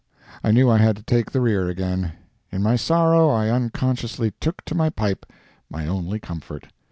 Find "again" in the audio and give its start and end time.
1.69-2.13